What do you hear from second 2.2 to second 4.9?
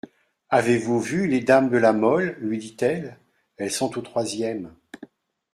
lui dit-elle, elles sont aux troisièmes.